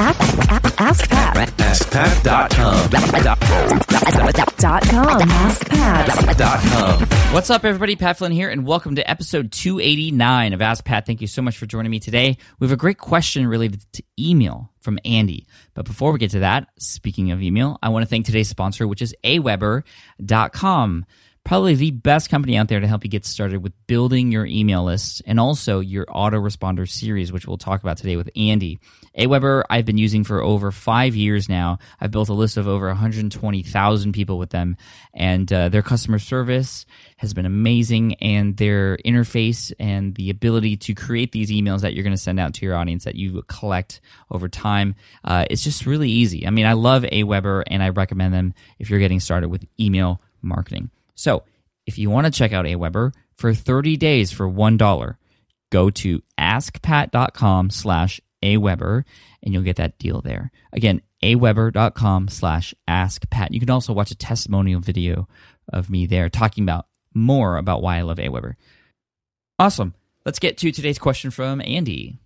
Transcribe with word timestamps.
Ask 0.00 1.10
Pat. 1.10 1.36
AskPat.com. 1.58 2.88
Dot 4.56 4.82
com. 4.88 5.20
AskPat. 5.28 7.32
What's 7.34 7.50
up, 7.50 7.66
everybody? 7.66 7.96
Pat 7.96 8.16
Flynn 8.16 8.32
here, 8.32 8.48
and 8.48 8.66
welcome 8.66 8.94
to 8.94 9.10
episode 9.10 9.52
289 9.52 10.54
of 10.54 10.62
Ask 10.62 10.86
Pat. 10.86 11.04
Thank 11.04 11.20
you 11.20 11.26
so 11.26 11.42
much 11.42 11.58
for 11.58 11.66
joining 11.66 11.90
me 11.90 12.00
today. 12.00 12.38
We 12.58 12.66
have 12.66 12.72
a 12.72 12.78
great 12.78 12.96
question 12.96 13.46
related 13.46 13.84
to 13.92 14.02
email 14.18 14.72
from 14.80 14.98
Andy. 15.04 15.46
But 15.74 15.84
before 15.84 16.12
we 16.12 16.18
get 16.18 16.30
to 16.30 16.38
that, 16.38 16.68
speaking 16.78 17.30
of 17.30 17.42
email, 17.42 17.78
I 17.82 17.90
want 17.90 18.02
to 18.02 18.08
thank 18.08 18.24
today's 18.24 18.48
sponsor, 18.48 18.88
which 18.88 19.02
is 19.02 19.14
aweber.com. 19.22 21.04
Probably 21.44 21.74
the 21.74 21.90
best 21.90 22.30
company 22.30 22.56
out 22.56 22.68
there 22.68 22.78
to 22.78 22.86
help 22.86 23.02
you 23.02 23.10
get 23.10 23.24
started 23.24 23.62
with 23.62 23.72
building 23.86 24.30
your 24.30 24.46
email 24.46 24.84
list 24.84 25.22
and 25.26 25.40
also 25.40 25.80
your 25.80 26.06
autoresponder 26.06 26.88
series, 26.88 27.32
which 27.32 27.46
we'll 27.46 27.58
talk 27.58 27.82
about 27.82 27.96
today 27.96 28.16
with 28.16 28.30
Andy. 28.36 28.78
Aweber, 29.18 29.64
I've 29.68 29.84
been 29.84 29.98
using 29.98 30.22
for 30.22 30.40
over 30.40 30.70
five 30.70 31.16
years 31.16 31.48
now. 31.48 31.78
I've 32.00 32.12
built 32.12 32.28
a 32.28 32.34
list 32.34 32.56
of 32.56 32.68
over 32.68 32.86
120,000 32.86 34.12
people 34.12 34.38
with 34.38 34.50
them, 34.50 34.76
and 35.12 35.52
uh, 35.52 35.70
their 35.70 35.82
customer 35.82 36.20
service 36.20 36.86
has 37.16 37.34
been 37.34 37.46
amazing, 37.46 38.14
and 38.14 38.56
their 38.56 38.98
interface 38.98 39.72
and 39.80 40.14
the 40.14 40.30
ability 40.30 40.76
to 40.76 40.94
create 40.94 41.32
these 41.32 41.50
emails 41.50 41.80
that 41.80 41.94
you're 41.94 42.04
going 42.04 42.14
to 42.14 42.22
send 42.22 42.38
out 42.38 42.54
to 42.54 42.64
your 42.64 42.76
audience 42.76 43.04
that 43.04 43.16
you 43.16 43.42
collect 43.48 44.00
over 44.30 44.48
time 44.48 44.94
uh, 45.24 45.44
it's 45.50 45.62
just 45.62 45.86
really 45.86 46.10
easy. 46.10 46.46
I 46.46 46.50
mean, 46.50 46.66
I 46.66 46.74
love 46.74 47.02
Aweber, 47.02 47.64
and 47.66 47.82
I 47.82 47.90
recommend 47.90 48.34
them 48.34 48.54
if 48.78 48.90
you're 48.90 48.98
getting 48.98 49.20
started 49.20 49.48
with 49.48 49.66
email 49.78 50.20
marketing. 50.42 50.90
So, 51.20 51.44
if 51.84 51.98
you 51.98 52.08
want 52.08 52.24
to 52.26 52.32
check 52.32 52.54
out 52.54 52.64
Aweber 52.64 53.12
for 53.36 53.52
30 53.52 53.98
days 53.98 54.32
for 54.32 54.48
$1, 54.48 55.16
go 55.70 55.90
to 55.90 56.22
askpat.com 56.38 57.68
slash 57.68 58.22
aweber 58.42 59.04
and 59.42 59.52
you'll 59.52 59.62
get 59.62 59.76
that 59.76 59.98
deal 59.98 60.22
there. 60.22 60.50
Again, 60.72 61.02
aweber.com 61.22 62.28
slash 62.28 62.74
askpat. 62.88 63.48
You 63.50 63.60
can 63.60 63.68
also 63.68 63.92
watch 63.92 64.10
a 64.10 64.16
testimonial 64.16 64.80
video 64.80 65.28
of 65.70 65.90
me 65.90 66.06
there 66.06 66.30
talking 66.30 66.64
about 66.64 66.86
more 67.14 67.58
about 67.58 67.82
why 67.82 67.98
I 67.98 68.02
love 68.02 68.16
Aweber. 68.16 68.54
Awesome. 69.58 69.94
Let's 70.24 70.38
get 70.38 70.56
to 70.58 70.72
today's 70.72 70.98
question 70.98 71.30
from 71.30 71.60
Andy. 71.60 72.18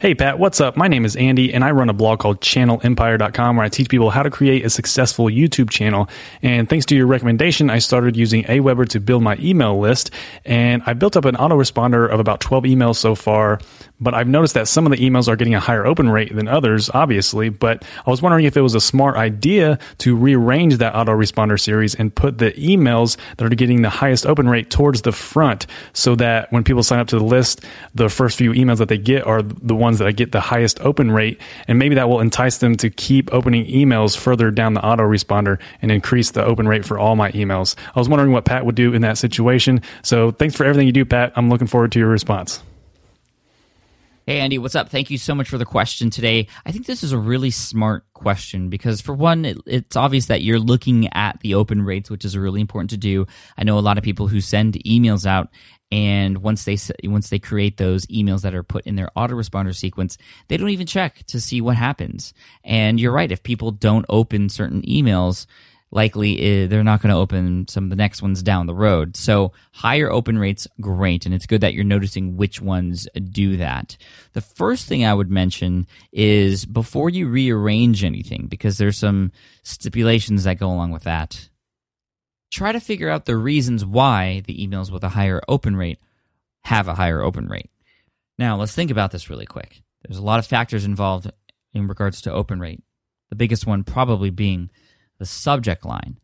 Hey 0.00 0.14
Pat, 0.14 0.38
what's 0.38 0.60
up? 0.60 0.76
My 0.76 0.86
name 0.86 1.04
is 1.04 1.16
Andy 1.16 1.52
and 1.52 1.64
I 1.64 1.72
run 1.72 1.88
a 1.88 1.92
blog 1.92 2.20
called 2.20 2.40
channelempire.com 2.40 3.56
where 3.56 3.66
I 3.66 3.68
teach 3.68 3.88
people 3.88 4.10
how 4.10 4.22
to 4.22 4.30
create 4.30 4.64
a 4.64 4.70
successful 4.70 5.24
YouTube 5.24 5.70
channel. 5.70 6.08
And 6.40 6.68
thanks 6.68 6.86
to 6.86 6.94
your 6.94 7.08
recommendation, 7.08 7.68
I 7.68 7.80
started 7.80 8.16
using 8.16 8.44
Aweber 8.44 8.88
to 8.90 9.00
build 9.00 9.24
my 9.24 9.36
email 9.40 9.76
list 9.80 10.12
and 10.44 10.84
I 10.86 10.92
built 10.92 11.16
up 11.16 11.24
an 11.24 11.34
autoresponder 11.34 12.08
of 12.08 12.20
about 12.20 12.38
12 12.38 12.62
emails 12.62 12.94
so 12.94 13.16
far. 13.16 13.58
But 14.00 14.14
I've 14.14 14.28
noticed 14.28 14.54
that 14.54 14.68
some 14.68 14.86
of 14.86 14.92
the 14.92 14.98
emails 14.98 15.26
are 15.26 15.34
getting 15.34 15.56
a 15.56 15.58
higher 15.58 15.84
open 15.84 16.08
rate 16.08 16.32
than 16.32 16.46
others, 16.46 16.88
obviously. 16.94 17.48
But 17.48 17.84
I 18.06 18.10
was 18.10 18.22
wondering 18.22 18.44
if 18.44 18.56
it 18.56 18.60
was 18.60 18.76
a 18.76 18.80
smart 18.80 19.16
idea 19.16 19.80
to 19.98 20.14
rearrange 20.14 20.76
that 20.76 20.94
autoresponder 20.94 21.58
series 21.58 21.96
and 21.96 22.14
put 22.14 22.38
the 22.38 22.52
emails 22.52 23.16
that 23.38 23.46
are 23.52 23.56
getting 23.56 23.82
the 23.82 23.90
highest 23.90 24.26
open 24.26 24.48
rate 24.48 24.70
towards 24.70 25.02
the 25.02 25.10
front 25.10 25.66
so 25.92 26.14
that 26.14 26.52
when 26.52 26.62
people 26.62 26.84
sign 26.84 27.00
up 27.00 27.08
to 27.08 27.18
the 27.18 27.24
list, 27.24 27.64
the 27.96 28.08
first 28.08 28.38
few 28.38 28.52
emails 28.52 28.78
that 28.78 28.88
they 28.88 28.96
get 28.96 29.26
are 29.26 29.42
the 29.42 29.74
ones 29.74 29.87
that 29.96 30.06
I 30.06 30.12
get 30.12 30.32
the 30.32 30.40
highest 30.40 30.78
open 30.80 31.10
rate. 31.10 31.40
And 31.66 31.78
maybe 31.78 31.94
that 31.94 32.10
will 32.10 32.20
entice 32.20 32.58
them 32.58 32.76
to 32.76 32.90
keep 32.90 33.32
opening 33.32 33.64
emails 33.66 34.16
further 34.16 34.50
down 34.50 34.74
the 34.74 34.80
autoresponder 34.82 35.58
and 35.80 35.90
increase 35.90 36.32
the 36.32 36.44
open 36.44 36.68
rate 36.68 36.84
for 36.84 36.98
all 36.98 37.16
my 37.16 37.32
emails. 37.32 37.74
I 37.96 37.98
was 37.98 38.08
wondering 38.08 38.32
what 38.32 38.44
Pat 38.44 38.66
would 38.66 38.74
do 38.74 38.92
in 38.92 39.00
that 39.02 39.16
situation. 39.16 39.80
So 40.02 40.30
thanks 40.30 40.54
for 40.54 40.64
everything 40.64 40.86
you 40.86 40.92
do, 40.92 41.06
Pat. 41.06 41.32
I'm 41.36 41.48
looking 41.48 41.66
forward 41.66 41.92
to 41.92 41.98
your 41.98 42.08
response. 42.08 42.62
Hey, 44.28 44.40
Andy, 44.40 44.58
what's 44.58 44.74
up? 44.74 44.90
Thank 44.90 45.08
you 45.08 45.16
so 45.16 45.34
much 45.34 45.48
for 45.48 45.56
the 45.56 45.64
question 45.64 46.10
today. 46.10 46.48
I 46.66 46.70
think 46.70 46.84
this 46.84 47.02
is 47.02 47.12
a 47.12 47.18
really 47.18 47.50
smart 47.50 48.04
question 48.12 48.68
because, 48.68 49.00
for 49.00 49.14
one, 49.14 49.46
it, 49.46 49.56
it's 49.64 49.96
obvious 49.96 50.26
that 50.26 50.42
you're 50.42 50.58
looking 50.58 51.08
at 51.14 51.40
the 51.40 51.54
open 51.54 51.80
rates, 51.80 52.10
which 52.10 52.26
is 52.26 52.36
really 52.36 52.60
important 52.60 52.90
to 52.90 52.98
do. 52.98 53.26
I 53.56 53.64
know 53.64 53.78
a 53.78 53.80
lot 53.80 53.96
of 53.96 54.04
people 54.04 54.28
who 54.28 54.42
send 54.42 54.74
emails 54.84 55.24
out 55.24 55.48
and 55.90 56.42
once 56.42 56.66
they 56.66 56.76
once 57.04 57.30
they 57.30 57.38
create 57.38 57.78
those 57.78 58.04
emails 58.08 58.42
that 58.42 58.54
are 58.54 58.62
put 58.62 58.86
in 58.86 58.96
their 58.96 59.08
autoresponder 59.16 59.74
sequence 59.74 60.18
they 60.48 60.58
don't 60.58 60.68
even 60.68 60.86
check 60.86 61.24
to 61.28 61.40
see 61.40 61.62
what 61.62 61.76
happens 61.76 62.34
and 62.62 63.00
you're 63.00 63.10
right 63.10 63.32
if 63.32 63.42
people 63.42 63.70
don't 63.70 64.04
open 64.10 64.50
certain 64.50 64.82
emails 64.82 65.46
likely 65.90 66.40
eh, 66.40 66.66
they're 66.66 66.84
not 66.84 67.00
going 67.00 67.12
to 67.12 67.20
open 67.20 67.66
some 67.68 67.84
of 67.84 67.90
the 67.90 67.96
next 67.96 68.22
ones 68.22 68.42
down 68.42 68.66
the 68.66 68.74
road 68.74 69.16
so 69.16 69.52
higher 69.72 70.10
open 70.10 70.38
rates 70.38 70.66
great 70.80 71.24
and 71.24 71.34
it's 71.34 71.46
good 71.46 71.60
that 71.60 71.74
you're 71.74 71.84
noticing 71.84 72.36
which 72.36 72.60
ones 72.60 73.08
do 73.30 73.56
that 73.56 73.96
the 74.32 74.40
first 74.40 74.86
thing 74.86 75.04
i 75.04 75.14
would 75.14 75.30
mention 75.30 75.86
is 76.12 76.64
before 76.64 77.08
you 77.08 77.28
rearrange 77.28 78.04
anything 78.04 78.46
because 78.46 78.78
there's 78.78 78.98
some 78.98 79.32
stipulations 79.62 80.44
that 80.44 80.58
go 80.58 80.68
along 80.68 80.90
with 80.90 81.04
that 81.04 81.48
try 82.50 82.72
to 82.72 82.80
figure 82.80 83.10
out 83.10 83.24
the 83.24 83.36
reasons 83.36 83.84
why 83.84 84.42
the 84.46 84.66
emails 84.66 84.90
with 84.90 85.04
a 85.04 85.10
higher 85.10 85.40
open 85.48 85.76
rate 85.76 85.98
have 86.62 86.88
a 86.88 86.94
higher 86.94 87.22
open 87.22 87.48
rate. 87.48 87.70
Now, 88.38 88.56
let's 88.56 88.74
think 88.74 88.90
about 88.90 89.10
this 89.10 89.30
really 89.30 89.46
quick. 89.46 89.82
There's 90.02 90.18
a 90.18 90.24
lot 90.24 90.38
of 90.38 90.46
factors 90.46 90.84
involved 90.84 91.30
in 91.72 91.88
regards 91.88 92.20
to 92.22 92.32
open 92.32 92.60
rate. 92.60 92.82
The 93.30 93.36
biggest 93.36 93.66
one 93.66 93.84
probably 93.84 94.30
being 94.30 94.70
the 95.18 95.26
subject 95.26 95.84
line. 95.84 96.18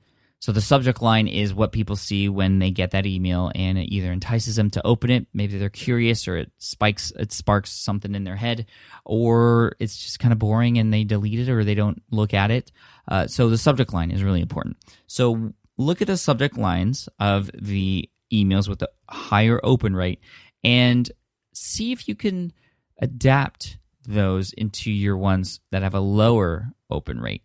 So 0.44 0.52
the 0.52 0.60
subject 0.60 1.00
line 1.00 1.26
is 1.26 1.54
what 1.54 1.72
people 1.72 1.96
see 1.96 2.28
when 2.28 2.58
they 2.58 2.70
get 2.70 2.90
that 2.90 3.06
email 3.06 3.50
and 3.54 3.78
it 3.78 3.90
either 3.90 4.12
entices 4.12 4.56
them 4.56 4.68
to 4.72 4.86
open 4.86 5.10
it, 5.10 5.26
maybe 5.32 5.56
they're 5.56 5.70
curious 5.70 6.28
or 6.28 6.36
it 6.36 6.52
spikes 6.58 7.12
it 7.18 7.32
sparks 7.32 7.72
something 7.72 8.14
in 8.14 8.24
their 8.24 8.36
head 8.36 8.66
or 9.06 9.74
it's 9.80 9.96
just 9.96 10.18
kind 10.18 10.32
of 10.32 10.38
boring 10.38 10.76
and 10.76 10.92
they 10.92 11.02
delete 11.02 11.40
it 11.40 11.48
or 11.48 11.64
they 11.64 11.74
don't 11.74 12.02
look 12.10 12.34
at 12.34 12.50
it. 12.50 12.70
Uh, 13.10 13.26
so 13.26 13.48
the 13.48 13.56
subject 13.56 13.94
line 13.94 14.10
is 14.10 14.22
really 14.22 14.42
important. 14.42 14.76
So 15.06 15.54
look 15.78 16.02
at 16.02 16.08
the 16.08 16.18
subject 16.18 16.58
lines 16.58 17.08
of 17.18 17.50
the 17.58 18.10
emails 18.30 18.68
with 18.68 18.80
the 18.80 18.90
higher 19.08 19.58
open 19.62 19.96
rate 19.96 20.20
and 20.62 21.10
see 21.54 21.90
if 21.90 22.06
you 22.06 22.14
can 22.14 22.52
adapt 23.00 23.78
those 24.06 24.52
into 24.52 24.90
your 24.90 25.16
ones 25.16 25.60
that 25.70 25.82
have 25.82 25.94
a 25.94 26.00
lower 26.00 26.72
open 26.90 27.18
rate. 27.18 27.42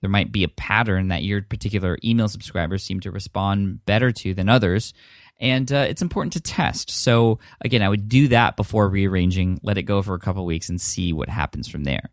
There 0.00 0.10
might 0.10 0.32
be 0.32 0.44
a 0.44 0.48
pattern 0.48 1.08
that 1.08 1.24
your 1.24 1.42
particular 1.42 1.98
email 2.04 2.28
subscribers 2.28 2.84
seem 2.84 3.00
to 3.00 3.10
respond 3.10 3.84
better 3.86 4.12
to 4.12 4.34
than 4.34 4.48
others. 4.48 4.92
And 5.38 5.70
uh, 5.70 5.86
it's 5.88 6.02
important 6.02 6.32
to 6.34 6.40
test. 6.40 6.90
So, 6.90 7.38
again, 7.60 7.82
I 7.82 7.88
would 7.88 8.08
do 8.08 8.28
that 8.28 8.56
before 8.56 8.88
rearranging, 8.88 9.60
let 9.62 9.78
it 9.78 9.82
go 9.82 10.02
for 10.02 10.14
a 10.14 10.18
couple 10.20 10.44
weeks, 10.46 10.68
and 10.68 10.80
see 10.80 11.12
what 11.12 11.28
happens 11.28 11.68
from 11.68 11.84
there. 11.84 12.10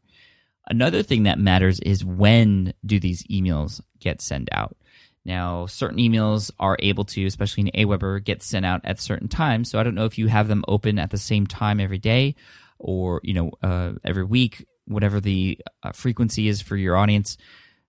Another 0.69 1.03
thing 1.03 1.23
that 1.23 1.39
matters 1.39 1.79
is 1.79 2.03
when 2.03 2.73
do 2.85 2.99
these 2.99 3.23
emails 3.27 3.81
get 3.99 4.21
sent 4.21 4.49
out? 4.51 4.75
Now, 5.25 5.67
certain 5.67 5.99
emails 5.99 6.51
are 6.59 6.75
able 6.79 7.05
to, 7.05 7.25
especially 7.25 7.69
in 7.69 7.87
Aweber, 7.87 8.23
get 8.23 8.43
sent 8.43 8.65
out 8.65 8.81
at 8.83 8.99
certain 8.99 9.29
times. 9.29 9.71
So 9.71 9.79
I 9.79 9.83
don't 9.83 9.95
know 9.95 10.05
if 10.05 10.17
you 10.17 10.27
have 10.27 10.49
them 10.49 10.65
open 10.67 10.99
at 10.99 11.11
the 11.11 11.17
same 11.17 11.47
time 11.47 11.79
every 11.79 11.97
day 11.97 12.35
or 12.83 13.21
you 13.23 13.33
know 13.33 13.51
uh, 13.63 13.93
every 14.03 14.25
week, 14.25 14.65
whatever 14.85 15.19
the 15.19 15.57
uh, 15.81 15.91
frequency 15.93 16.47
is 16.47 16.61
for 16.61 16.75
your 16.75 16.97
audience. 16.97 17.37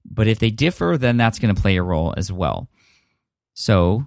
But 0.04 0.28
if 0.28 0.38
they 0.38 0.50
differ, 0.50 0.97
then 0.98 1.16
that's 1.16 1.38
going 1.38 1.54
to 1.54 1.60
play 1.60 1.76
a 1.76 1.82
role 1.82 2.15
as 2.16 2.31
well. 2.31 2.69
So 3.54 4.06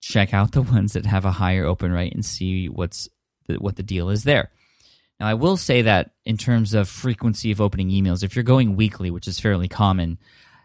check 0.00 0.34
out 0.34 0.52
the 0.52 0.62
ones 0.74 0.92
that 0.94 1.06
have 1.06 1.24
a 1.24 1.30
higher 1.30 1.64
open 1.64 1.92
rate 1.92 2.14
and 2.14 2.24
see 2.24 2.68
what's 2.68 3.08
the, 3.46 3.54
what 3.54 3.76
the 3.76 3.82
deal 3.82 4.10
is 4.10 4.24
there. 4.24 4.50
Now, 5.20 5.28
I 5.28 5.34
will 5.34 5.56
say 5.56 5.82
that 5.82 6.10
in 6.24 6.36
terms 6.36 6.74
of 6.74 6.88
frequency 6.88 7.52
of 7.52 7.60
opening 7.60 7.90
emails, 7.90 8.24
if 8.24 8.34
you're 8.34 8.42
going 8.42 8.74
weekly, 8.74 9.10
which 9.10 9.28
is 9.28 9.38
fairly 9.38 9.68
common, 9.68 10.18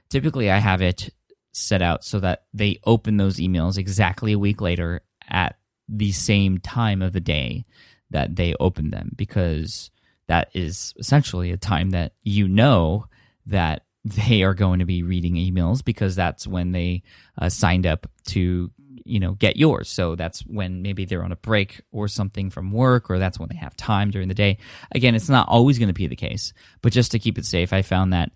typically 0.09 0.50
I 0.50 0.57
have 0.57 0.81
it 0.81 1.13
set 1.51 1.81
out 1.81 2.03
so 2.03 2.19
that 2.19 2.45
they 2.53 2.79
open 2.84 3.18
those 3.18 3.38
emails 3.38 3.78
exactly 3.78 4.34
a 4.34 4.39
week 4.39 4.62
later 4.62 5.01
at 5.28 5.57
the 5.89 6.12
same 6.12 6.57
time 6.59 7.01
of 7.01 7.13
the 7.13 7.19
day 7.19 7.66
that 8.09 8.35
they 8.35 8.53
open 8.59 8.89
them 8.89 9.12
because 9.16 9.91
that 10.27 10.50
is 10.54 10.94
essentially 10.98 11.51
a 11.51 11.57
time 11.57 11.92
that 11.92 12.13
you 12.24 12.48
know 12.48 13.06
that 13.45 13.83
they 14.09 14.44
are 14.44 14.54
going 14.54 14.80
to 14.80 14.86
be 14.86 15.04
reading 15.04 15.36
emails 15.36 15.83
because 15.83 16.15
that's 16.15 16.48
when 16.48 16.71
they 16.71 17.04
uh, 17.39 17.50
signed 17.50 17.86
up 17.86 18.07
to 18.27 18.71
you 19.06 19.19
know 19.19 19.33
get 19.33 19.56
yours. 19.56 19.89
So 19.89 20.15
that's 20.15 20.42
when 20.42 20.81
maybe 20.81 21.06
they're 21.06 21.24
on 21.24 21.31
a 21.31 21.38
break 21.38 21.81
or 21.92 22.07
something 22.07 22.50
from 22.50 22.71
work 22.71 23.09
or 23.09 23.19
that's 23.19 23.39
when 23.39 23.50
they 23.50 23.56
have 23.56 23.75
time 23.75 24.12
during 24.12 24.27
the 24.27 24.33
day. 24.33 24.57
Again 24.92 25.15
it's 25.15 25.30
not 25.30 25.48
always 25.48 25.80
going 25.80 25.88
to 25.88 25.94
be 25.94 26.07
the 26.07 26.15
case 26.15 26.54
but 26.81 26.94
just 26.94 27.12
to 27.12 27.19
keep 27.19 27.38
it 27.38 27.45
safe 27.45 27.74
i 27.74 27.81
found 27.81 28.13
that 28.13 28.31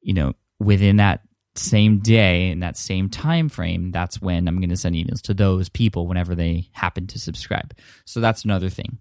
you 0.00 0.14
know 0.14 0.32
within 0.58 0.96
that 0.96 1.20
same 1.54 2.00
day 2.00 2.50
in 2.50 2.60
that 2.60 2.76
same 2.76 3.08
time 3.08 3.48
frame 3.48 3.90
that's 3.90 4.20
when 4.20 4.46
i'm 4.46 4.60
going 4.60 4.68
to 4.68 4.76
send 4.76 4.94
emails 4.94 5.22
to 5.22 5.32
those 5.32 5.68
people 5.70 6.06
whenever 6.06 6.34
they 6.34 6.68
happen 6.72 7.06
to 7.06 7.18
subscribe. 7.18 7.74
So 8.04 8.20
that's 8.20 8.44
another 8.44 8.68
thing. 8.68 8.98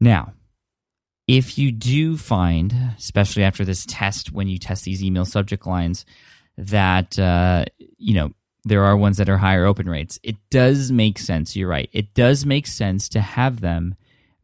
Now 0.00 0.32
if 1.36 1.58
you 1.58 1.70
do 1.70 2.16
find 2.16 2.74
especially 2.98 3.44
after 3.44 3.64
this 3.64 3.86
test 3.86 4.32
when 4.32 4.48
you 4.48 4.58
test 4.58 4.84
these 4.84 5.02
email 5.02 5.24
subject 5.24 5.66
lines 5.66 6.04
that 6.56 7.18
uh, 7.18 7.64
you 7.98 8.14
know 8.14 8.32
there 8.64 8.84
are 8.84 8.96
ones 8.96 9.16
that 9.16 9.28
are 9.28 9.38
higher 9.38 9.64
open 9.64 9.88
rates 9.88 10.18
it 10.22 10.36
does 10.50 10.90
make 10.90 11.18
sense 11.18 11.54
you're 11.54 11.68
right 11.68 11.88
it 11.92 12.12
does 12.14 12.44
make 12.44 12.66
sense 12.66 13.08
to 13.08 13.20
have 13.20 13.60
them 13.60 13.94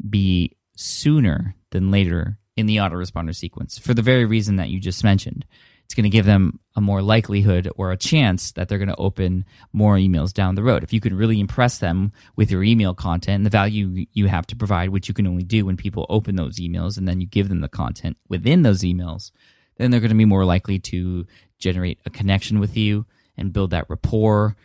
be 0.09 0.57
sooner 0.77 1.55
than 1.71 1.91
later 1.91 2.39
in 2.57 2.67
the 2.67 2.77
autoresponder 2.77 3.35
sequence 3.35 3.79
for 3.79 3.95
the 3.95 4.03
very 4.03 4.25
reason 4.25 4.57
that 4.57 4.71
you 4.71 4.81
just 4.81 5.05
mentioned. 5.05 5.45
It's 5.87 5.95
going 5.95 6.03
to 6.03 6.11
give 6.11 6.27
them 6.27 6.59
a 6.75 6.81
more 6.81 7.01
likelihood 7.01 7.71
or 7.77 7.93
a 7.93 7.97
chance 7.97 8.51
that 8.53 8.69
they're 8.69 8.77
going 8.77 8.89
to 8.89 8.97
open 8.97 9.45
more 9.73 9.95
emails 9.95 10.33
down 10.33 10.57
the 10.57 10.65
road. 10.65 10.83
If 10.83 10.93
you 10.93 11.01
can 11.01 11.17
really 11.17 11.39
impress 11.39 11.79
them 11.79 12.11
with 12.35 12.51
your 12.51 12.65
email 12.65 12.93
content 12.93 13.37
and 13.37 13.47
the 13.47 13.51
value 13.51 14.05
you 14.13 14.27
have 14.27 14.49
to 14.49 14.57
provide, 14.57 14.89
which 14.89 15.07
you 15.07 15.15
can 15.15 15.29
only 15.29 15.45
do 15.45 15.65
when 15.65 15.77
people 15.77 16.05
open 16.09 16.35
those 16.35 16.57
emails 16.57 16.99
and 16.99 17.07
then 17.07 17.21
you 17.21 17.27
give 17.29 17.49
them 17.49 17.61
the 17.61 17.69
content 17.69 18.17
within 18.29 18.63
those 18.63 18.83
emails, 18.83 19.31
then 19.77 19.93
they're 19.93 20.01
going 20.01 20.11
to 20.11 20.17
be 20.17 20.25
more 20.25 20.45
likely 20.45 20.81
to 20.81 21.25
generate 21.61 22.01
a 22.05 22.11
connection 22.11 22.59
with 22.59 22.77
you 22.77 23.07
and 23.37 23.53
build 23.53 23.71
that 23.71 23.89
rapport, 23.89 24.57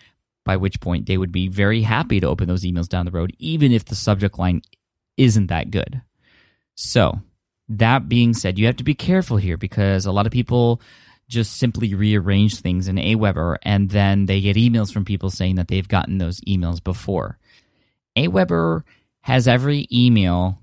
by 0.43 0.57
which 0.57 0.81
point 0.81 1.05
they 1.05 1.19
would 1.19 1.31
be 1.31 1.47
very 1.47 1.83
happy 1.83 2.19
to 2.19 2.27
open 2.27 2.47
those 2.47 2.63
emails 2.63 2.89
down 2.89 3.05
the 3.05 3.11
road, 3.11 3.31
even 3.37 3.71
if 3.71 3.85
the 3.85 3.95
subject 3.95 4.39
line 4.39 4.63
isn't 5.17 5.47
that 5.47 5.69
good. 5.69 6.01
So, 6.73 7.21
that 7.69 8.09
being 8.09 8.33
said, 8.33 8.59
you 8.59 8.65
have 8.65 8.77
to 8.77 8.83
be 8.83 8.95
careful 8.95 9.37
here 9.37 9.55
because 9.55 10.05
a 10.05 10.11
lot 10.11 10.25
of 10.25 10.31
people 10.31 10.81
just 11.31 11.57
simply 11.57 11.95
rearrange 11.95 12.59
things 12.59 12.89
in 12.89 12.97
Aweber 12.97 13.55
and 13.63 13.89
then 13.89 14.25
they 14.25 14.41
get 14.41 14.57
emails 14.57 14.91
from 14.93 15.05
people 15.05 15.29
saying 15.29 15.55
that 15.55 15.69
they've 15.69 15.87
gotten 15.87 16.17
those 16.17 16.41
emails 16.41 16.83
before. 16.83 17.39
Aweber 18.17 18.83
has 19.21 19.47
every 19.47 19.87
email 19.91 20.61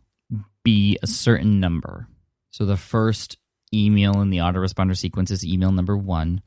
be 0.62 0.98
a 1.02 1.06
certain 1.06 1.58
number. 1.58 2.06
So 2.50 2.66
the 2.66 2.76
first 2.76 3.38
email 3.72 4.20
in 4.20 4.28
the 4.28 4.38
autoresponder 4.38 4.96
sequence 4.96 5.30
is 5.30 5.44
email 5.44 5.72
number 5.72 5.96
one. 5.96 6.42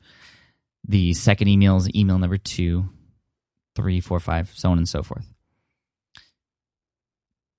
The 0.86 1.14
second 1.14 1.48
email 1.48 1.76
is 1.76 1.92
email 1.94 2.18
number 2.18 2.38
two, 2.38 2.88
three, 3.74 4.00
four, 4.00 4.20
five, 4.20 4.52
so 4.54 4.70
on 4.70 4.78
and 4.78 4.88
so 4.88 5.02
forth. 5.02 5.26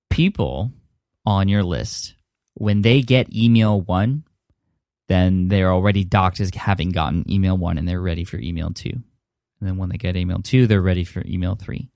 People 0.08 0.72
on 1.26 1.48
your 1.48 1.62
list, 1.62 2.14
when 2.54 2.82
they 2.82 3.02
get 3.02 3.34
email 3.34 3.80
one, 3.80 4.24
then 5.08 5.48
they're 5.48 5.72
already 5.72 6.04
docked 6.04 6.40
as 6.40 6.50
having 6.54 6.90
gotten 6.90 7.30
email 7.30 7.56
one 7.56 7.78
and 7.78 7.86
they're 7.86 8.00
ready 8.00 8.24
for 8.24 8.38
email 8.38 8.70
two. 8.70 8.90
And 9.60 9.68
then 9.68 9.76
when 9.76 9.88
they 9.88 9.96
get 9.96 10.16
email 10.16 10.40
two, 10.40 10.66
they're 10.66 10.80
ready 10.80 11.04
for 11.04 11.22
email 11.26 11.54
three. 11.54 11.90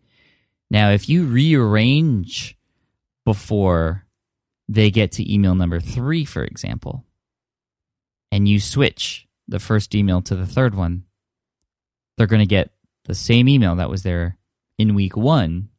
Now, 0.70 0.90
if 0.90 1.08
you 1.08 1.24
rearrange 1.24 2.56
before 3.24 4.04
they 4.68 4.90
get 4.90 5.12
to 5.12 5.32
email 5.32 5.54
number 5.54 5.80
three, 5.80 6.24
for 6.24 6.44
example, 6.44 7.04
and 8.30 8.46
you 8.46 8.60
switch 8.60 9.26
the 9.48 9.58
first 9.58 9.94
email 9.94 10.20
to 10.22 10.36
the 10.36 10.46
third 10.46 10.74
one, 10.74 11.04
they're 12.16 12.26
going 12.26 12.40
to 12.40 12.46
get 12.46 12.70
the 13.04 13.14
same 13.14 13.48
email 13.48 13.76
that 13.76 13.88
was 13.88 14.02
there 14.02 14.36
in 14.78 14.94
week 14.94 15.16
one 15.16 15.70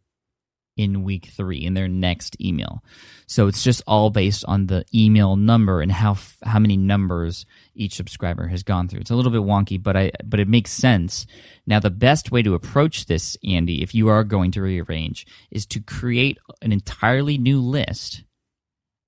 in 0.80 1.04
week 1.04 1.26
three 1.36 1.66
in 1.66 1.74
their 1.74 1.90
next 1.90 2.40
email. 2.40 2.81
So 3.28 3.48
it's 3.48 3.62
just 3.62 3.84
all 3.86 4.10
based 4.10 4.46
on 4.48 4.68
the 4.68 4.86
email 4.96 5.36
number 5.36 5.81
and 5.81 5.92
how 5.92 6.16
how 6.42 6.58
many 6.58 6.78
numbers 6.78 7.46
each 7.76 7.96
subscriber 7.96 8.48
has 8.48 8.64
gone 8.64 8.88
through. 8.88 9.02
It's 9.02 9.12
a 9.12 9.16
little 9.16 9.31
bit 9.31 9.42
wonky, 9.42 9.81
but 9.84 9.98
I 9.98 10.12
but 10.24 10.40
it 10.40 10.48
makes 10.48 10.72
sense. 10.72 11.28
Now 11.68 11.81
the 11.81 11.90
best 11.90 12.31
way 12.31 12.42
to 12.44 12.54
approach 12.54 13.08
this, 13.08 13.36
Andy, 13.44 13.84
if 13.84 13.94
you 13.94 14.08
are 14.08 14.24
going 14.24 14.52
to 14.52 14.62
rearrange, 14.62 15.28
is 15.52 15.66
to 15.66 15.81
create 15.81 16.38
an 16.62 16.72
entirely 16.72 17.38
new 17.38 17.60
list 17.60 18.24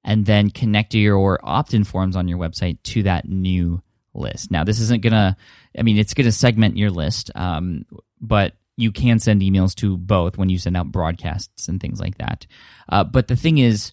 and 0.04 0.26
then 0.26 0.50
connect 0.50 0.94
your 0.94 1.40
opt-in 1.42 1.86
forms 1.86 2.18
on 2.18 2.28
your 2.28 2.38
website 2.38 2.80
to 2.84 3.04
that 3.04 3.30
new 3.30 3.82
list. 4.14 4.52
Now 4.52 4.66
this 4.66 4.82
isn't 4.82 5.04
gonna, 5.04 5.38
I 5.78 5.84
mean, 5.84 5.98
it's 5.98 6.14
gonna 6.14 6.34
segment 6.34 6.76
your 6.76 6.92
list, 6.92 7.32
um, 7.34 7.86
but 8.20 8.56
you 8.78 8.92
can 8.92 9.20
send 9.20 9.42
emails 9.42 9.76
to 9.76 9.98
both 9.98 10.38
when 10.38 10.50
you 10.50 10.58
send 10.58 10.78
out 10.78 10.92
broadcasts 10.92 11.68
and 11.68 11.80
things 11.80 12.00
like 12.00 12.18
that. 12.18 12.48
Uh, 12.90 13.04
but 13.04 13.28
the 13.28 13.36
thing 13.36 13.58
is, 13.58 13.92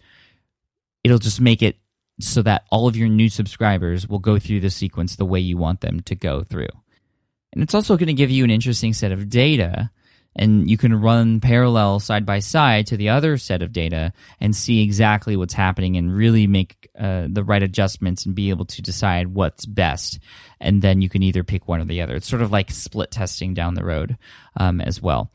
it'll 1.04 1.18
just 1.18 1.40
make 1.40 1.62
it 1.62 1.76
so 2.20 2.42
that 2.42 2.64
all 2.70 2.88
of 2.88 2.96
your 2.96 3.08
new 3.08 3.28
subscribers 3.28 4.08
will 4.08 4.18
go 4.18 4.38
through 4.38 4.60
the 4.60 4.70
sequence 4.70 5.16
the 5.16 5.24
way 5.24 5.40
you 5.40 5.56
want 5.56 5.80
them 5.80 6.00
to 6.00 6.14
go 6.14 6.42
through. 6.42 6.68
And 7.52 7.62
it's 7.62 7.74
also 7.74 7.96
going 7.96 8.08
to 8.08 8.12
give 8.12 8.30
you 8.30 8.44
an 8.44 8.50
interesting 8.50 8.92
set 8.92 9.12
of 9.12 9.28
data 9.28 9.90
and 10.38 10.70
you 10.70 10.78
can 10.78 10.94
run 10.94 11.40
parallel 11.40 11.98
side 11.98 12.24
by 12.24 12.38
side 12.38 12.86
to 12.86 12.96
the 12.96 13.08
other 13.08 13.36
set 13.36 13.60
of 13.60 13.72
data 13.72 14.12
and 14.40 14.54
see 14.54 14.82
exactly 14.82 15.36
what's 15.36 15.52
happening 15.52 15.96
and 15.96 16.16
really 16.16 16.46
make 16.46 16.88
uh, 16.98 17.26
the 17.28 17.44
right 17.44 17.62
adjustments 17.62 18.24
and 18.24 18.34
be 18.34 18.50
able 18.50 18.64
to 18.64 18.80
decide 18.80 19.34
what's 19.34 19.66
best. 19.66 20.20
And 20.60 20.80
then 20.80 21.02
you 21.02 21.08
can 21.08 21.22
either 21.22 21.42
pick 21.42 21.66
one 21.66 21.80
or 21.80 21.84
the 21.84 22.02
other. 22.02 22.14
It's 22.14 22.28
sort 22.28 22.42
of 22.42 22.52
like 22.52 22.70
split 22.70 23.10
testing 23.10 23.52
down 23.52 23.74
the 23.74 23.84
road 23.84 24.16
um, 24.56 24.80
as 24.80 25.02
well. 25.02 25.30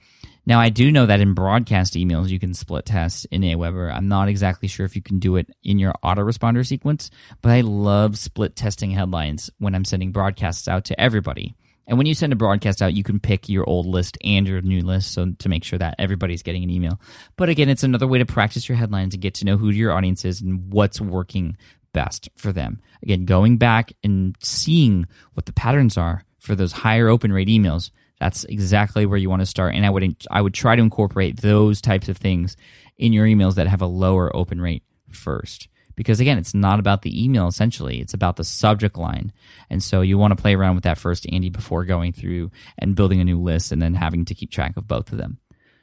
Now 0.46 0.60
i 0.60 0.70
do 0.70 0.92
know 0.92 1.06
that 1.06 1.22
in 1.22 1.34
broadcast 1.34 1.94
emails 1.94 2.28
you 2.28 2.40
can 2.40 2.54
split 2.54 2.86
test 2.86 3.26
in 3.32 3.42
aweber. 3.44 3.94
I'm 3.94 4.10
not 4.10 4.28
exactly 4.28 4.68
sure 4.68 4.86
if 4.86 4.96
you 4.96 5.02
can 5.02 5.20
do 5.20 5.38
it 5.38 5.50
in 5.64 5.80
your 5.80 5.94
autoresponder 6.04 6.68
sequence 6.68 7.10
but 7.42 7.54
i 7.54 7.62
love 7.62 8.18
split 8.18 8.54
testing 8.54 8.92
headlines 8.92 9.50
when 9.60 9.74
i'm 9.74 9.86
sending 9.86 10.12
broadcasts 10.12 10.68
out 10.68 10.84
to 10.86 11.00
everybody 11.00 11.56
and 11.88 11.98
when 11.98 12.08
you 12.08 12.14
send 12.14 12.32
a 12.32 12.38
broadcast 12.38 12.82
out, 12.82 12.94
you 12.94 13.04
can 13.04 13.20
pick 13.20 13.50
your 13.50 13.68
old 13.68 13.86
list 13.86 14.18
and 14.24 14.48
your 14.48 14.62
new 14.62 14.82
list 14.82 15.14
so 15.14 15.32
to 15.40 15.50
make 15.50 15.64
sure 15.64 15.80
that 15.80 15.96
everybody's 16.00 16.44
getting 16.44 16.64
an 16.64 16.70
email. 16.70 17.00
But 17.36 17.50
again, 17.50 17.70
it's 17.70 17.84
another 17.84 18.08
way 18.08 18.20
to 18.20 18.26
practice 18.26 18.70
your 18.70 18.78
headlines 18.78 19.14
and 19.14 19.22
get 19.22 19.36
to 19.36 19.46
know 19.46 19.58
who 19.58 19.70
your 19.70 19.92
audience 19.92 20.24
is 20.24 20.42
and 20.42 20.72
what's 20.72 21.02
working 21.02 21.58
best 21.94 22.30
for 22.36 22.52
them. 22.52 22.82
Again, 23.02 23.26
going 23.26 23.58
back 23.58 23.94
and 24.04 24.36
seeing 24.40 25.06
what 25.34 25.46
the 25.46 25.54
patterns 25.54 25.98
are 25.98 26.24
for 26.40 26.56
those 26.56 26.72
higher 26.72 27.10
open 27.10 27.34
rate 27.34 27.50
emails, 27.50 27.92
that's 28.20 28.46
exactly 28.46 29.06
where 29.06 29.18
you 29.18 29.30
want 29.30 29.42
to 29.42 29.46
start. 29.46 29.76
And 29.76 29.86
I 29.86 29.90
would 29.90 30.16
I 30.32 30.42
would 30.42 30.54
try 30.54 30.76
to 30.76 30.82
incorporate 30.82 31.42
those 31.42 31.82
types 31.82 32.08
of 32.08 32.18
things 32.18 32.56
in 32.98 33.12
your 33.12 33.26
emails 33.26 33.56
that 33.56 33.68
have 33.68 33.82
a 33.82 33.88
lower 33.88 34.34
open 34.36 34.62
rate 34.62 34.84
first 35.12 35.68
because 35.96 36.20
again 36.20 36.38
it's 36.38 36.54
not 36.54 36.80
about 36.80 37.02
the 37.02 37.24
email 37.24 37.48
essentially. 37.48 38.00
It's 38.00 38.14
about 38.14 38.36
the 38.36 38.44
subject 38.44 38.98
line. 38.98 39.32
And 39.70 39.84
so 39.84 40.02
you 40.02 40.18
want 40.18 40.36
to 40.36 40.42
play 40.42 40.56
around 40.56 40.76
with 40.76 40.84
that 40.86 40.98
first 40.98 41.26
andy 41.32 41.50
before 41.50 41.86
going 41.86 42.14
through 42.14 42.52
and 42.78 42.96
building 42.96 43.20
a 43.20 43.26
new 43.26 43.40
list 43.42 43.72
and 43.72 43.82
then 43.82 43.94
having 43.94 44.26
to 44.26 44.36
keep 44.36 44.52
track 44.52 44.78
of 44.78 44.88
both 44.88 45.12
of 45.12 45.18
them. 45.18 45.40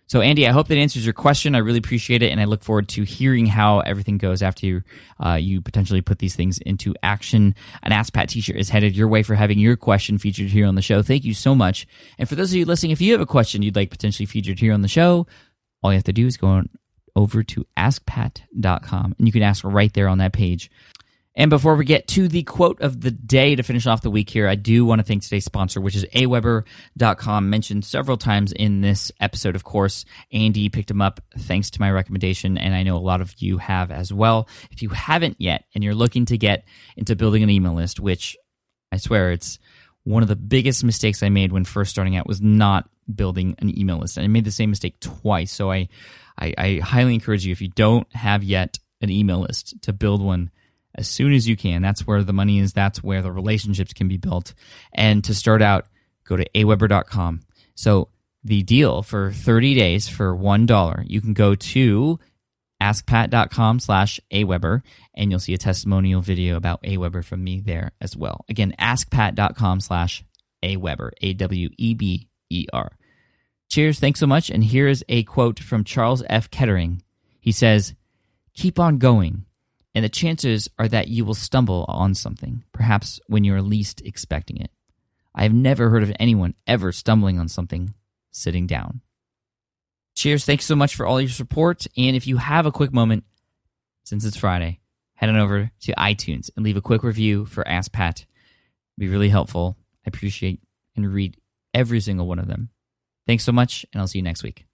So 0.06 0.20
andy 0.20 0.46
i 0.46 0.50
hope 0.50 0.68
that 0.68 0.76
answers 0.76 1.04
your 1.04 1.12
question. 1.12 1.54
I 1.54 1.58
really 1.58 1.78
appreciate 1.78 2.22
it 2.22 2.30
and 2.30 2.40
i 2.40 2.44
look 2.44 2.64
forward 2.64 2.88
to 2.90 3.04
hearing 3.04 3.46
how 3.46 3.80
everything 3.80 4.18
goes 4.18 4.42
after 4.42 4.66
you, 4.66 4.82
uh, 5.24 5.34
you 5.34 5.60
potentially 5.60 6.00
put 6.00 6.18
these 6.18 6.34
things 6.34 6.58
into 6.58 6.94
action. 7.02 7.54
An 7.82 7.92
ask 7.92 8.12
pat 8.12 8.28
t-shirt 8.28 8.56
is 8.56 8.68
headed 8.68 8.96
your 8.96 9.08
way 9.08 9.22
for 9.22 9.34
having 9.34 9.58
your 9.58 9.76
question 9.76 10.18
featured 10.18 10.48
here 10.48 10.66
on 10.66 10.74
the 10.74 10.82
show. 10.82 11.02
Thank 11.02 11.24
you 11.24 11.34
so 11.34 11.54
much. 11.54 11.86
And 12.18 12.28
for 12.28 12.34
those 12.34 12.50
of 12.50 12.56
you 12.56 12.64
listening 12.64 12.92
if 12.92 13.00
you 13.00 13.12
have 13.12 13.20
a 13.20 13.26
question 13.26 13.62
you'd 13.62 13.76
like 13.76 13.90
potentially 13.90 14.26
featured 14.26 14.58
here 14.58 14.72
on 14.72 14.82
the 14.82 14.88
show 14.88 15.26
all 15.82 15.92
you 15.92 15.96
have 15.96 16.04
to 16.04 16.12
do 16.12 16.26
is 16.26 16.36
go 16.36 16.48
on 16.48 16.68
over 17.16 17.42
to 17.42 17.66
askpat.com 17.76 19.14
and 19.18 19.26
you 19.28 19.32
can 19.32 19.42
ask 19.42 19.64
right 19.64 19.92
there 19.92 20.08
on 20.08 20.18
that 20.18 20.32
page. 20.32 20.70
And 21.36 21.48
before 21.48 21.76
we 21.76 21.84
get 21.84 22.08
to 22.08 22.26
the 22.26 22.42
quote 22.42 22.80
of 22.80 23.00
the 23.00 23.12
day 23.12 23.54
to 23.54 23.62
finish 23.62 23.86
off 23.86 24.02
the 24.02 24.10
week 24.10 24.28
here, 24.28 24.48
I 24.48 24.56
do 24.56 24.84
want 24.84 24.98
to 24.98 25.04
thank 25.04 25.22
today's 25.22 25.44
sponsor, 25.44 25.80
which 25.80 25.94
is 25.94 26.04
aweber.com, 26.06 27.48
mentioned 27.48 27.84
several 27.84 28.16
times 28.16 28.52
in 28.52 28.80
this 28.80 29.12
episode, 29.20 29.54
of 29.54 29.62
course. 29.62 30.04
Andy 30.32 30.68
picked 30.68 30.90
him 30.90 31.00
up 31.00 31.20
thanks 31.38 31.70
to 31.70 31.80
my 31.80 31.90
recommendation, 31.90 32.58
and 32.58 32.74
I 32.74 32.82
know 32.82 32.96
a 32.96 32.98
lot 32.98 33.20
of 33.20 33.32
you 33.38 33.58
have 33.58 33.92
as 33.92 34.12
well. 34.12 34.48
If 34.72 34.82
you 34.82 34.88
haven't 34.88 35.36
yet 35.38 35.64
and 35.74 35.84
you're 35.84 35.94
looking 35.94 36.26
to 36.26 36.36
get 36.36 36.64
into 36.96 37.14
building 37.14 37.44
an 37.44 37.50
email 37.50 37.74
list, 37.74 38.00
which 38.00 38.36
I 38.90 38.96
swear 38.96 39.30
it's 39.30 39.60
one 40.02 40.22
of 40.22 40.28
the 40.28 40.36
biggest 40.36 40.82
mistakes 40.82 41.22
I 41.22 41.28
made 41.28 41.52
when 41.52 41.64
first 41.64 41.92
starting 41.92 42.16
out 42.16 42.26
was 42.26 42.40
not 42.42 42.88
building 43.14 43.54
an 43.58 43.78
email 43.78 43.98
list. 43.98 44.16
And 44.16 44.24
I 44.24 44.28
made 44.28 44.44
the 44.44 44.50
same 44.50 44.70
mistake 44.70 44.98
twice. 45.00 45.52
So 45.52 45.70
I 45.70 45.88
I, 46.40 46.54
I 46.56 46.80
highly 46.82 47.14
encourage 47.14 47.44
you 47.44 47.52
if 47.52 47.60
you 47.60 47.68
don't 47.68 48.10
have 48.14 48.42
yet 48.42 48.78
an 49.00 49.10
email 49.10 49.40
list 49.40 49.80
to 49.82 49.92
build 49.92 50.22
one 50.22 50.50
as 50.94 51.08
soon 51.08 51.32
as 51.32 51.48
you 51.48 51.56
can. 51.56 51.82
That's 51.82 52.06
where 52.06 52.22
the 52.22 52.32
money 52.32 52.58
is. 52.58 52.72
That's 52.72 53.02
where 53.02 53.22
the 53.22 53.32
relationships 53.32 53.92
can 53.92 54.08
be 54.08 54.16
built. 54.16 54.54
And 54.92 55.22
to 55.24 55.34
start 55.34 55.62
out, 55.62 55.86
go 56.24 56.36
to 56.36 56.48
aweber.com. 56.54 57.40
So 57.74 58.08
the 58.44 58.62
deal 58.62 59.02
for 59.02 59.32
30 59.32 59.74
days 59.74 60.08
for 60.08 60.34
$1, 60.36 61.04
you 61.06 61.20
can 61.20 61.34
go 61.34 61.54
to 61.54 62.18
askpat.com 62.80 63.78
slash 63.78 64.20
aweber 64.32 64.82
and 65.14 65.30
you'll 65.30 65.40
see 65.40 65.54
a 65.54 65.58
testimonial 65.58 66.22
video 66.22 66.56
about 66.56 66.82
aweber 66.82 67.24
from 67.24 67.44
me 67.44 67.60
there 67.60 67.92
as 68.00 68.16
well. 68.16 68.44
Again, 68.48 68.74
askpat.com 68.78 69.80
slash 69.80 70.24
aweber, 70.62 71.10
A-W-E-B-E-R. 71.20 72.92
Cheers, 73.70 74.00
thanks 74.00 74.18
so 74.18 74.26
much. 74.26 74.50
And 74.50 74.64
here 74.64 74.88
is 74.88 75.04
a 75.08 75.22
quote 75.22 75.60
from 75.60 75.84
Charles 75.84 76.24
F. 76.28 76.50
Kettering. 76.50 77.02
He 77.40 77.52
says, 77.52 77.94
Keep 78.52 78.80
on 78.80 78.98
going, 78.98 79.46
and 79.94 80.04
the 80.04 80.08
chances 80.08 80.68
are 80.76 80.88
that 80.88 81.06
you 81.06 81.24
will 81.24 81.34
stumble 81.34 81.84
on 81.86 82.14
something, 82.14 82.64
perhaps 82.72 83.20
when 83.28 83.44
you 83.44 83.54
are 83.54 83.62
least 83.62 84.02
expecting 84.04 84.56
it. 84.56 84.72
I 85.36 85.44
have 85.44 85.54
never 85.54 85.88
heard 85.88 86.02
of 86.02 86.12
anyone 86.18 86.56
ever 86.66 86.90
stumbling 86.90 87.38
on 87.38 87.46
something 87.46 87.94
sitting 88.32 88.66
down. 88.66 89.02
Cheers, 90.16 90.44
thanks 90.44 90.64
so 90.64 90.74
much 90.74 90.96
for 90.96 91.06
all 91.06 91.20
your 91.20 91.30
support. 91.30 91.86
And 91.96 92.16
if 92.16 92.26
you 92.26 92.38
have 92.38 92.66
a 92.66 92.72
quick 92.72 92.92
moment, 92.92 93.22
since 94.02 94.24
it's 94.24 94.36
Friday, 94.36 94.80
head 95.14 95.28
on 95.28 95.36
over 95.36 95.70
to 95.82 95.92
iTunes 95.92 96.50
and 96.56 96.64
leave 96.64 96.76
a 96.76 96.82
quick 96.82 97.04
review 97.04 97.46
for 97.46 97.66
Ask 97.68 97.92
Pat. 97.92 98.18
It'd 98.18 98.26
be 98.98 99.08
really 99.08 99.28
helpful. 99.28 99.76
I 100.04 100.08
appreciate 100.08 100.60
and 100.96 101.14
read 101.14 101.36
every 101.72 102.00
single 102.00 102.26
one 102.26 102.40
of 102.40 102.48
them. 102.48 102.70
Thanks 103.30 103.44
so 103.44 103.52
much, 103.52 103.86
and 103.92 104.00
I'll 104.00 104.08
see 104.08 104.18
you 104.18 104.24
next 104.24 104.42
week. 104.42 104.64